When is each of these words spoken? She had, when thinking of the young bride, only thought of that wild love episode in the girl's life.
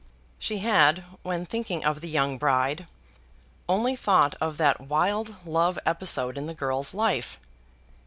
She 0.39 0.57
had, 0.57 1.03
when 1.21 1.45
thinking 1.45 1.85
of 1.85 2.01
the 2.01 2.09
young 2.09 2.39
bride, 2.39 2.87
only 3.69 3.95
thought 3.95 4.33
of 4.41 4.57
that 4.57 4.81
wild 4.81 5.45
love 5.45 5.77
episode 5.85 6.39
in 6.39 6.47
the 6.47 6.55
girl's 6.55 6.95
life. 6.95 7.37